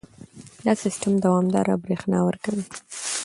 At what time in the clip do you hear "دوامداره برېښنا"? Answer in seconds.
1.23-2.19